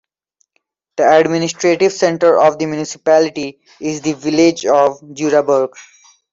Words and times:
The 0.97 1.07
administrative 1.15 1.93
centre 1.93 2.39
of 2.39 2.57
the 2.57 2.65
municipality 2.65 3.59
is 3.79 4.01
the 4.01 4.13
village 4.13 4.65
of 4.65 4.99
Judaberg. 5.01 5.73